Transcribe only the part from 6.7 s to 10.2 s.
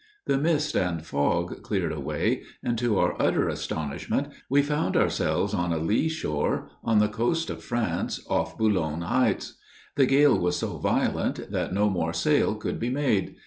on the coast of France, off Boulogne heights. The